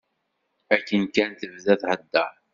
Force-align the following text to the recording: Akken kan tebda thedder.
Akken 0.75 1.03
kan 1.15 1.31
tebda 1.39 1.75
thedder. 1.81 2.33